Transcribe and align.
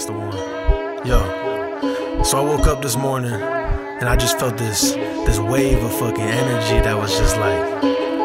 That's 0.00 0.08
the 0.08 0.16
one. 0.16 0.32
Yo. 1.06 2.22
So 2.24 2.38
I 2.38 2.40
woke 2.40 2.66
up 2.66 2.80
this 2.80 2.96
morning 2.96 3.34
and 3.34 4.08
I 4.08 4.16
just 4.16 4.38
felt 4.38 4.56
this 4.56 4.92
this 5.26 5.38
wave 5.38 5.84
of 5.84 5.92
fucking 5.92 6.24
energy 6.24 6.80
that 6.80 6.96
was 6.96 7.12
just 7.18 7.36
like 7.36 7.60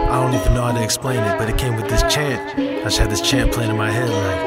I 0.07 0.23
don't 0.23 0.33
even 0.39 0.53
know 0.53 0.61
how 0.61 0.71
to 0.71 0.81
explain 0.81 1.19
it, 1.19 1.37
but 1.37 1.49
it 1.49 1.57
came 1.57 1.75
with 1.75 1.89
this 1.89 2.01
chant. 2.03 2.39
I 2.57 2.83
just 2.85 2.97
had 2.97 3.09
this 3.09 3.19
chant 3.19 3.51
playing 3.51 3.71
in 3.71 3.75
my 3.75 3.91
head 3.91 4.07
like 4.07 4.39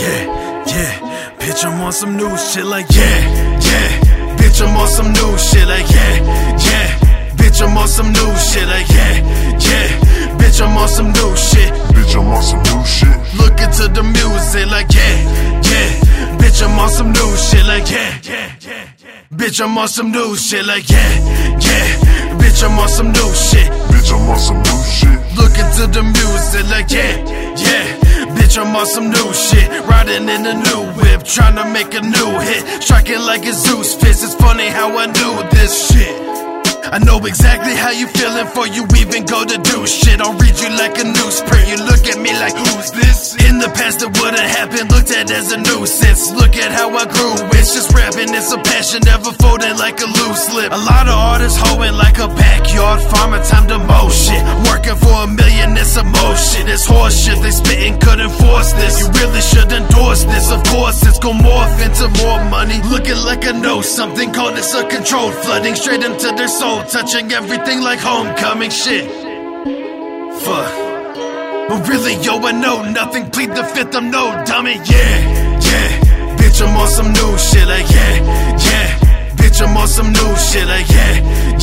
Yeah, 0.00 0.64
yeah, 0.64 1.36
bitch, 1.40 1.62
I'm 1.62 1.78
on 1.82 1.92
some 1.92 2.16
new 2.16 2.38
shit 2.38 2.64
like 2.64 2.88
yeah, 2.88 3.58
yeah, 3.68 4.36
bitch, 4.38 4.64
I'm 4.64 4.74
on 4.78 4.88
some 4.88 5.12
new 5.12 5.36
shit 5.36 5.68
like 5.68 5.90
yeah, 5.92 6.56
yeah, 6.56 7.36
bitch, 7.36 7.60
I'm 7.60 7.76
on 7.76 7.86
some 7.86 8.12
new 8.16 8.32
shit 8.48 8.66
like 8.66 8.88
yeah, 8.88 9.12
yeah, 9.60 10.38
bitch, 10.40 10.58
I'm 10.64 10.74
on 10.78 10.88
some 10.88 11.12
new 11.12 11.36
shit. 11.36 11.88
Bitch, 11.92 12.16
I'm 12.16 12.28
on 12.28 12.42
some 12.42 12.62
new 12.62 12.84
shit. 12.86 13.18
Look 13.36 13.60
into 13.60 13.88
the 13.88 14.02
music 14.02 14.70
like 14.70 14.90
yeah, 14.94 15.02
yeah. 15.02 15.17
Bitch, 16.58 16.66
I'm 16.66 16.80
on 16.80 16.90
some 16.90 17.12
new 17.12 17.36
shit 17.36 17.66
like 17.66 17.88
yeah, 17.88 18.18
yeah, 18.24 18.52
yeah. 18.66 18.88
Bitch, 19.30 19.60
I'm 19.62 19.78
on 19.78 19.86
some 19.86 20.10
new 20.10 20.34
shit 20.34 20.66
like 20.66 20.90
yeah, 20.90 21.54
yeah. 21.54 22.34
Bitch, 22.34 22.64
I'm 22.66 22.76
on 22.80 22.88
some 22.88 23.12
new 23.12 23.30
shit. 23.30 23.70
Bitch, 23.94 24.10
I'm 24.10 24.28
on 24.28 24.38
some 24.40 24.58
new 24.66 24.82
shit. 24.82 25.18
Look 25.38 25.54
into 25.54 25.86
the 25.86 26.02
music 26.02 26.66
like 26.68 26.90
yeah, 26.90 27.14
yeah. 27.54 28.34
Bitch, 28.34 28.58
I'm 28.58 28.74
on 28.74 28.86
some 28.86 29.08
new 29.08 29.32
shit. 29.32 29.70
Riding 29.86 30.28
in 30.28 30.46
a 30.46 30.54
new 30.54 30.82
whip, 30.98 31.22
trying 31.22 31.54
to 31.54 31.64
make 31.70 31.94
a 31.94 32.00
new 32.00 32.30
hit. 32.40 32.82
Striking 32.82 33.20
like 33.20 33.46
a 33.46 33.52
Zeus 33.52 33.94
fist. 33.94 34.24
It's 34.24 34.34
funny 34.34 34.66
how 34.66 34.98
I 34.98 35.06
knew 35.06 35.34
this 35.50 35.92
shit. 35.92 36.10
I 36.90 36.98
know 36.98 37.24
exactly 37.24 37.76
how 37.76 37.90
you 37.90 38.08
feeling 38.08 38.46
before 38.46 38.66
you 38.66 38.82
even 38.98 39.26
go 39.26 39.44
to 39.44 39.58
do 39.62 39.86
shit. 39.86 40.20
I'll 40.20 40.34
read 40.34 40.58
you 40.58 40.70
like 40.74 40.98
a 40.98 41.06
newsprint. 41.06 41.70
You 41.70 41.78
look 41.86 42.02
at 42.10 42.18
me 42.18 42.32
like? 42.34 42.67
In 43.18 43.58
the 43.58 43.66
past, 43.74 43.98
it 43.98 44.14
wouldn't 44.14 44.38
happen. 44.38 44.86
Looked 44.94 45.10
at 45.10 45.26
as 45.26 45.50
a 45.50 45.58
nuisance. 45.58 46.30
Look 46.30 46.54
at 46.54 46.70
how 46.70 46.86
I 46.94 47.02
grew. 47.02 47.34
It's 47.58 47.74
just 47.74 47.90
rapping. 47.90 48.30
It's 48.30 48.52
a 48.54 48.58
passion, 48.62 49.02
never 49.02 49.34
folding 49.42 49.74
like 49.74 49.98
a 49.98 50.06
loose 50.06 50.46
lip. 50.54 50.70
A 50.70 50.78
lot 50.78 51.10
of 51.10 51.18
artists 51.18 51.58
hoeing 51.58 51.98
like 51.98 52.22
a 52.22 52.28
backyard 52.30 53.02
farmer. 53.10 53.42
Time 53.42 53.66
to 53.74 53.78
mow 53.90 54.06
shit. 54.14 54.38
Working 54.70 54.94
for 55.02 55.26
a 55.26 55.26
million, 55.26 55.74
it's 55.74 55.98
emotion. 55.98 56.70
It's 56.70 56.86
horse 56.86 57.18
shit. 57.18 57.42
They 57.42 57.50
spitting, 57.50 57.98
couldn't 57.98 58.30
force 58.38 58.70
this. 58.78 59.02
You 59.02 59.10
really 59.18 59.42
should 59.42 59.70
endorse 59.74 60.22
this. 60.22 60.54
Of 60.54 60.62
course, 60.70 61.02
it's 61.02 61.18
gonna 61.18 61.42
morph 61.42 61.74
into 61.82 62.06
more 62.22 62.38
money. 62.46 62.78
Looking 62.86 63.18
like 63.26 63.42
I 63.42 63.52
know 63.58 63.82
something. 63.82 64.30
Call 64.30 64.54
this 64.54 64.70
a 64.78 64.86
controlled 64.86 65.34
flooding 65.42 65.74
straight 65.74 66.04
into 66.06 66.30
their 66.38 66.46
soul. 66.46 66.86
Touching 66.86 67.32
everything 67.32 67.82
like 67.82 67.98
homecoming 67.98 68.70
shit. 68.70 69.10
Fuck. 70.46 70.87
But 71.68 71.86
really, 71.88 72.14
yo, 72.24 72.40
I 72.40 72.52
know 72.52 72.82
nothing. 72.90 73.30
Plead 73.30 73.50
the 73.50 73.62
fifth, 73.62 73.94
I'm 73.94 74.10
no 74.10 74.42
dummy. 74.46 74.76
Yeah, 74.88 75.58
yeah. 75.68 76.36
Bitch, 76.38 76.62
I'm 76.64 76.76
on 76.76 76.88
some 76.88 77.12
new 77.12 77.38
shit. 77.38 77.66
Like, 77.68 77.88
yeah, 77.90 78.14
yeah. 78.68 78.88
Bitch, 79.36 79.60
I'm 79.60 79.76
on 79.76 79.86
some 79.86 80.10
new 80.12 80.30
shit. 80.36 80.66
Like, 80.66 80.88
yeah, 80.88 81.14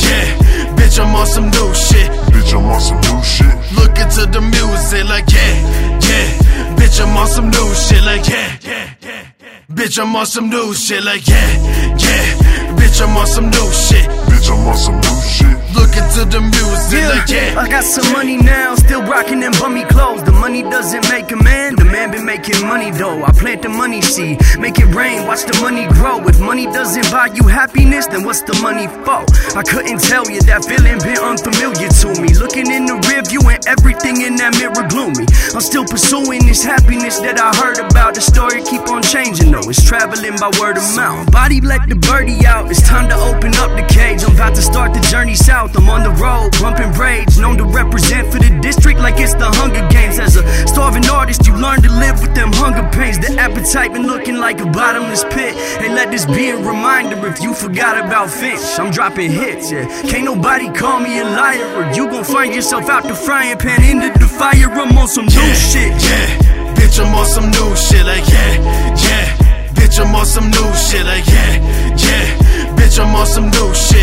yeah. 0.06 0.76
Bitch, 0.76 0.98
I'm 1.02 1.14
on 1.14 1.26
some 1.26 1.50
new 1.50 1.74
shit. 1.74 2.08
Bitch, 2.32 2.52
I'm 2.54 2.66
on 2.66 2.80
some 2.80 3.00
new 3.00 3.22
shit. 3.24 3.54
Look 3.74 3.98
into 3.98 4.26
the 4.30 4.40
music. 4.40 5.04
Like, 5.08 5.28
yeah, 5.32 5.98
yeah. 6.06 6.76
Bitch, 6.78 7.00
I'm 7.02 7.16
on 7.16 7.26
some 7.26 7.50
new 7.50 7.74
shit. 7.74 8.02
Like, 8.04 8.28
yeah, 8.28 8.58
yeah, 8.62 8.94
yeah. 9.02 9.22
Bitch, 9.70 9.98
I'm 10.00 10.14
on 10.14 10.26
some 10.26 10.48
new 10.48 10.72
shit. 10.72 11.02
Like, 11.04 11.26
yeah, 11.26 11.96
yeah. 11.98 12.76
Bitch, 12.78 13.02
I'm 13.02 13.16
on 13.16 13.26
some 13.26 13.50
new 13.50 13.72
shit. 13.72 14.06
Bitch, 14.30 14.50
I'm 14.52 14.68
on 14.68 14.76
some 14.76 15.00
new 15.00 15.20
shit. 15.22 15.55
Look 15.76 15.92
to 16.16 16.24
the 16.24 16.40
music. 16.40 17.04
Like, 17.04 17.28
yeah. 17.28 17.60
I 17.60 17.68
got 17.68 17.84
some 17.84 18.10
money 18.12 18.38
now, 18.38 18.74
still 18.74 19.02
rocking 19.02 19.40
them 19.40 19.52
bummy 19.60 19.84
clothes. 19.84 20.24
The 20.24 20.32
money 20.32 20.62
doesn't 20.62 21.04
make 21.10 21.30
a 21.30 21.36
man, 21.36 21.76
the 21.76 21.84
man 21.84 22.10
been 22.10 22.24
making 22.24 22.64
money 22.66 22.90
though. 22.90 23.22
I 23.22 23.32
plant 23.32 23.60
the 23.60 23.68
money 23.68 24.00
seed, 24.00 24.40
make 24.58 24.78
it 24.78 24.88
rain, 24.94 25.26
watch 25.26 25.44
the 25.44 25.58
money 25.60 25.86
grow. 25.92 26.24
If 26.26 26.40
money 26.40 26.64
doesn't 26.64 27.10
buy 27.12 27.28
you 27.34 27.44
happiness, 27.44 28.06
then 28.06 28.24
what's 28.24 28.40
the 28.40 28.56
money 28.62 28.88
for? 29.04 29.28
I 29.52 29.62
couldn't 29.62 30.00
tell 30.00 30.24
you 30.30 30.40
that 30.48 30.64
feeling 30.64 30.96
been 31.04 31.20
unfamiliar 31.20 31.88
to 31.92 32.08
me. 32.16 32.32
Looking 32.40 32.72
in 32.72 32.86
the 32.86 32.96
rear 33.12 33.20
view 33.20 33.44
and 33.44 33.60
everything 33.68 34.22
in 34.24 34.36
that 34.40 34.56
mirror 34.56 34.88
gloomy. 34.88 35.28
I'm 35.52 35.60
still 35.60 35.84
pursuing 35.84 36.46
this 36.46 36.64
happiness 36.64 37.20
that 37.20 37.36
I 37.36 37.52
heard 37.60 37.76
about. 37.76 38.14
The 38.16 38.24
story 38.24 38.64
keep 38.64 38.88
on 38.88 39.02
changing 39.02 39.52
though, 39.52 39.68
it's 39.68 39.84
traveling 39.84 40.40
by 40.40 40.48
word 40.56 40.80
of 40.80 40.86
mouth. 40.96 41.28
Body 41.30 41.60
let 41.60 41.88
the 41.88 41.96
birdie 41.96 42.46
out, 42.46 42.70
it's 42.70 42.80
time 42.80 43.08
to 43.12 43.16
open 43.16 43.52
up 43.60 43.76
the 43.76 43.84
cage. 43.92 44.24
I'm 44.24 44.32
about 44.32 44.54
to 44.56 44.62
start 44.62 44.94
the 44.94 45.04
journey 45.12 45.34
south. 45.34 45.65
I'm 45.74 45.88
on 45.88 46.02
the 46.04 46.10
road, 46.20 46.52
bumping 46.60 46.92
braids, 46.92 47.38
known 47.38 47.56
to 47.58 47.64
represent 47.64 48.30
for 48.32 48.38
the 48.38 48.50
district 48.60 49.00
like 49.00 49.18
it's 49.18 49.34
the 49.34 49.48
Hunger 49.56 49.86
Games. 49.88 50.18
As 50.18 50.36
a 50.36 50.44
starving 50.68 51.06
artist, 51.08 51.46
you 51.46 51.56
learn 51.56 51.80
to 51.82 51.90
live 51.90 52.20
with 52.20 52.34
them 52.34 52.52
hunger 52.52 52.88
pains. 52.92 53.18
The 53.18 53.34
appetite 53.40 53.92
been 53.92 54.06
looking 54.06 54.36
like 54.36 54.60
a 54.60 54.66
bottomless 54.66 55.24
pit. 55.24 55.56
And 55.80 55.94
let 55.94 56.10
this 56.10 56.26
be 56.26 56.50
a 56.50 56.56
reminder 56.56 57.16
if 57.26 57.40
you 57.42 57.54
forgot 57.54 57.96
about 58.04 58.30
Finch. 58.30 58.60
I'm 58.78 58.90
dropping 58.90 59.30
hits, 59.30 59.72
yeah. 59.72 59.86
Can't 60.02 60.24
nobody 60.24 60.70
call 60.70 61.00
me 61.00 61.18
a 61.20 61.24
liar, 61.24 61.64
or 61.76 61.92
you 61.92 62.08
gon' 62.10 62.24
find 62.24 62.54
yourself 62.54 62.88
out 62.88 63.04
the 63.04 63.14
frying 63.14 63.56
pan 63.58 63.82
into 63.82 64.18
the 64.18 64.26
fire. 64.28 64.68
I'm 64.70 64.96
on 64.98 65.08
some 65.08 65.26
new 65.26 65.54
shit. 65.54 65.92
Yeah, 65.96 66.74
bitch, 66.76 67.00
I'm 67.00 67.14
on 67.14 67.26
some 67.26 67.50
new 67.50 67.76
shit. 67.76 68.04
Like, 68.04 68.26
yeah, 68.28 68.94
yeah. 69.06 69.36
Bitch, 69.74 69.98
I'm 69.98 70.14
on 70.14 70.26
some 70.26 70.50
new 70.50 70.70
shit. 70.74 71.06
Like, 71.06 71.26
yeah, 71.26 71.96
yeah. 71.96 72.76
Bitch, 72.76 72.98
I'm 72.98 73.14
on 73.14 73.26
some 73.26 73.48
new 73.48 73.74
shit. 73.74 73.95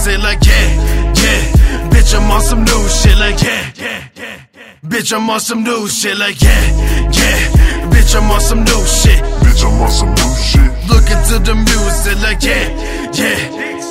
Music. 0.00 0.22
Like, 0.22 0.44
yeah, 0.44 1.12
yeah. 1.14 1.90
Bitch, 1.90 2.14
I'm 2.14 2.30
on 2.30 2.42
some 2.42 2.64
new 2.64 2.88
shit. 2.88 3.18
Like, 3.18 3.42
yeah, 3.42 3.72
yeah, 3.76 4.08
yeah. 4.16 4.38
Bitch, 4.84 5.12
I'm 5.12 5.28
on 5.28 5.40
some 5.40 5.62
new 5.62 5.88
shit. 5.88 6.18
Like, 6.18 6.40
yeah, 6.40 7.10
yeah. 7.10 7.90
Bitch, 7.90 8.16
I'm 8.16 8.30
on 8.30 8.40
some 8.40 8.64
new 8.64 8.86
shit. 8.86 9.22
Bitch, 9.42 9.64
I'm 9.64 9.80
on 9.82 9.90
some 9.90 10.14
new 10.14 10.34
shit. 10.48 10.70
Look 10.88 11.10
into 11.10 11.38
the 11.44 11.54
music. 11.54 12.22
Like, 12.22 12.42
yeah, 12.42 13.10
yeah. 13.12 13.89